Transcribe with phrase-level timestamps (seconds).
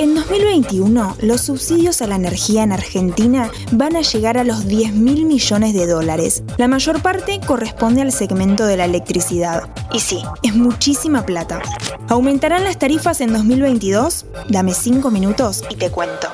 [0.00, 4.94] En 2021, los subsidios a la energía en Argentina van a llegar a los 10
[4.94, 6.42] mil millones de dólares.
[6.56, 9.68] La mayor parte corresponde al segmento de la electricidad.
[9.92, 11.60] Y sí, es muchísima plata.
[12.08, 14.24] ¿Aumentarán las tarifas en 2022?
[14.48, 16.28] Dame 5 minutos y te cuento.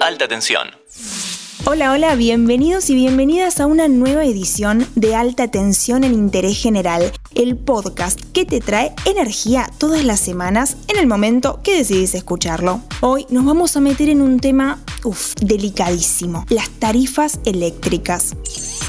[0.00, 0.77] Alta tensión.
[1.64, 7.12] Hola, hola, bienvenidos y bienvenidas a una nueva edición de Alta Tensión en Interés General,
[7.34, 12.80] el podcast que te trae energía todas las semanas en el momento que decidís escucharlo.
[13.00, 18.34] Hoy nos vamos a meter en un tema, uff, delicadísimo, las tarifas eléctricas.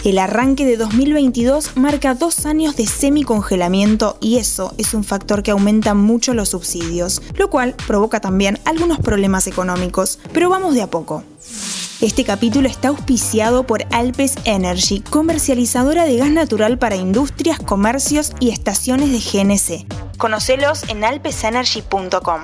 [0.06, 5.52] El arranque de 2022 marca dos años de semicongelamiento y eso es un factor que
[5.52, 10.20] aumenta mucho los subsidios, lo cual provoca también algunos problemas económicos.
[10.32, 11.24] Pero vamos de a poco.
[12.02, 18.52] Este capítulo está auspiciado por Alpes Energy, comercializadora de gas natural para industrias, comercios y
[18.52, 20.18] estaciones de GNC.
[20.18, 22.42] Conocelos en alpesenergy.com.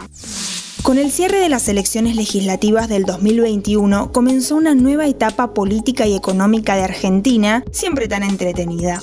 [0.81, 6.17] Con el cierre de las elecciones legislativas del 2021 comenzó una nueva etapa política y
[6.17, 9.01] económica de Argentina, siempre tan entretenida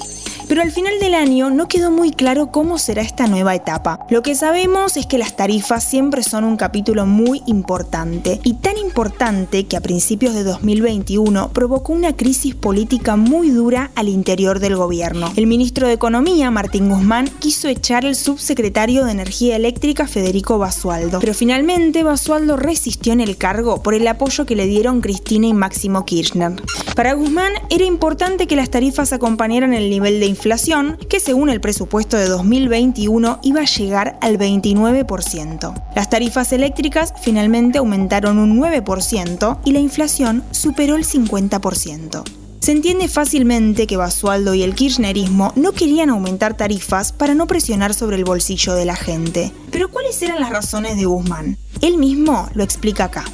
[0.53, 4.00] pero al final del año no quedó muy claro cómo será esta nueva etapa.
[4.11, 8.77] Lo que sabemos es que las tarifas siempre son un capítulo muy importante, y tan
[8.77, 14.77] importante que a principios de 2021 provocó una crisis política muy dura al interior del
[14.77, 15.33] gobierno.
[15.36, 21.20] El ministro de Economía, Martín Guzmán, quiso echar al subsecretario de Energía Eléctrica, Federico Basualdo,
[21.20, 25.55] pero finalmente Basualdo resistió en el cargo por el apoyo que le dieron Cristina y
[25.55, 26.61] Máximo Kirchner.
[26.94, 31.51] Para Guzmán era importante que las tarifas acompañaran el nivel de inflación inflación, que según
[31.51, 35.84] el presupuesto de 2021 iba a llegar al 29%.
[35.95, 42.25] Las tarifas eléctricas finalmente aumentaron un 9% y la inflación superó el 50%.
[42.59, 47.95] Se entiende fácilmente que Basualdo y el kirchnerismo no querían aumentar tarifas para no presionar
[47.95, 49.53] sobre el bolsillo de la gente.
[49.71, 51.56] Pero ¿cuáles eran las razones de Guzmán?
[51.81, 53.25] Él mismo lo explica acá.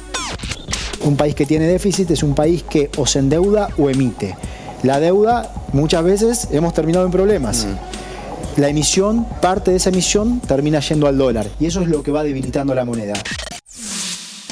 [1.01, 4.37] Un país que tiene déficit es un país que o se endeuda o emite.
[4.83, 7.65] La deuda muchas veces hemos terminado en problemas.
[7.65, 8.59] Mm.
[8.59, 12.11] La emisión, parte de esa emisión termina yendo al dólar y eso es lo que
[12.11, 13.13] va debilitando la moneda.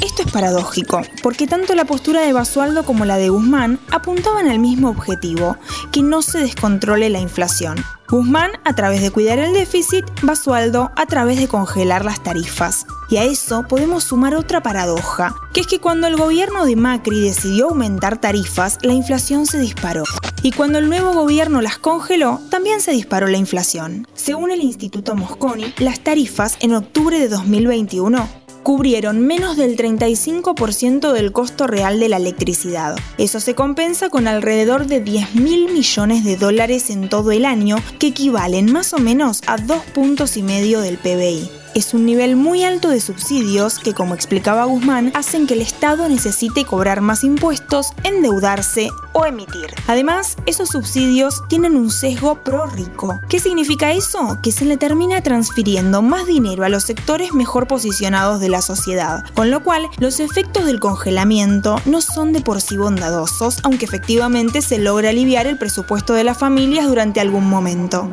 [0.01, 4.59] Esto es paradójico, porque tanto la postura de Basualdo como la de Guzmán apuntaban al
[4.59, 5.57] mismo objetivo,
[5.91, 7.83] que no se descontrole la inflación.
[8.07, 12.85] Guzmán a través de cuidar el déficit, Basualdo a través de congelar las tarifas.
[13.09, 17.19] Y a eso podemos sumar otra paradoja, que es que cuando el gobierno de Macri
[17.21, 20.03] decidió aumentar tarifas, la inflación se disparó.
[20.47, 24.07] Y cuando el nuevo gobierno las congeló, también se disparó la inflación.
[24.13, 28.29] Según el Instituto Mosconi, las tarifas en octubre de 2021
[28.63, 32.95] cubrieron menos del 35% del costo real de la electricidad.
[33.17, 37.75] Eso se compensa con alrededor de 10 mil millones de dólares en todo el año,
[37.99, 42.35] que equivalen más o menos a dos puntos y medio del PBI es un nivel
[42.35, 47.23] muy alto de subsidios que, como explicaba Guzmán, hacen que el Estado necesite cobrar más
[47.23, 48.89] impuestos, endeudarse
[49.25, 49.73] emitir.
[49.87, 53.19] Además, esos subsidios tienen un sesgo pro rico.
[53.29, 54.39] ¿Qué significa eso?
[54.41, 59.23] Que se le termina transfiriendo más dinero a los sectores mejor posicionados de la sociedad,
[59.33, 64.61] con lo cual los efectos del congelamiento no son de por sí bondadosos, aunque efectivamente
[64.61, 68.09] se logra aliviar el presupuesto de las familias durante algún momento.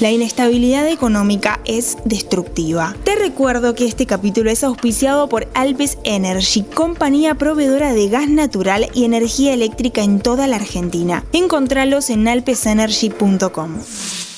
[0.00, 2.94] La inestabilidad económica es destructiva.
[3.04, 8.88] Te recuerdo que este capítulo es auspiciado por Alpes Energy, compañía proveedora de gas natural
[8.94, 11.24] y energía eléctrica en toda la Argentina.
[11.32, 13.78] Encontralos en alpesenergy.com.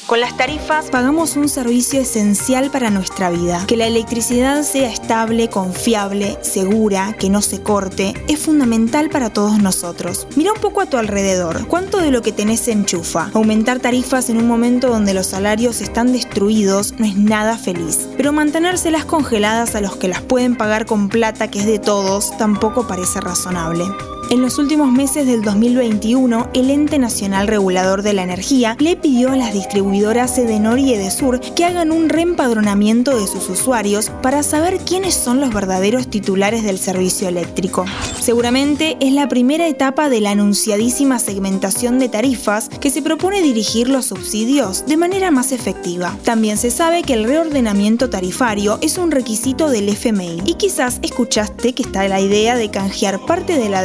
[0.06, 3.64] Con las tarifas pagamos un servicio esencial para nuestra vida.
[3.66, 9.58] Que la electricidad sea estable, confiable, segura, que no se corte, es fundamental para todos
[9.58, 10.28] nosotros.
[10.36, 11.66] Mira un poco a tu alrededor.
[11.66, 13.32] ¿Cuánto de lo que tenés se enchufa?
[13.34, 18.08] Aumentar tarifas en un momento donde los salarios están destruidos no es nada feliz.
[18.16, 22.36] Pero mantenérselas congeladas a los que las pueden pagar con plata que es de todos
[22.38, 23.84] tampoco parece razonable.
[24.30, 29.32] En los últimos meses del 2021, el Ente Nacional Regulador de la Energía le pidió
[29.32, 34.80] a las distribuidoras Edenor y Edesur que hagan un reempadronamiento de sus usuarios para saber
[34.80, 37.86] quiénes son los verdaderos titulares del servicio eléctrico.
[38.20, 43.88] Seguramente es la primera etapa de la anunciadísima segmentación de tarifas que se propone dirigir
[43.88, 46.14] los subsidios de manera más efectiva.
[46.24, 51.72] También se sabe que el reordenamiento tarifario es un requisito del FMI y quizás escuchaste
[51.72, 53.80] que está la idea de canjear parte de la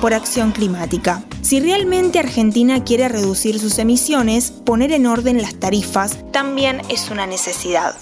[0.00, 1.22] por acción climática.
[1.40, 7.26] Si realmente Argentina quiere reducir sus emisiones, poner en orden las tarifas también es una
[7.26, 7.94] necesidad.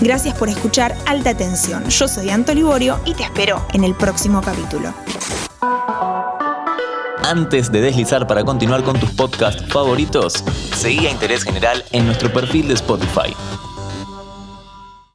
[0.00, 1.88] Gracias por escuchar Alta Tensión.
[1.88, 4.94] Yo soy Anto Liborio y te espero en el próximo capítulo.
[7.24, 10.44] Antes de deslizar para continuar con tus podcasts favoritos,
[10.76, 13.34] seguí a Interés General en nuestro perfil de Spotify.